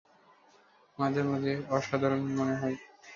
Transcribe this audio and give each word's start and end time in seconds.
মাঝেমাঝে 0.99 1.53
অসাধারণ 1.69 2.21
মনে 2.37 2.55
হয়! 2.55 2.77